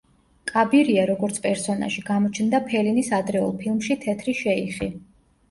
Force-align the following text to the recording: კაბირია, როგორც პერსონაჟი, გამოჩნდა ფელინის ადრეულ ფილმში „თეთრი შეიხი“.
კაბირია, 0.51 1.03
როგორც 1.09 1.37
პერსონაჟი, 1.43 2.03
გამოჩნდა 2.07 2.63
ფელინის 2.71 3.13
ადრეულ 3.19 3.55
ფილმში 3.61 4.01
„თეთრი 4.09 4.37
შეიხი“. 4.43 4.91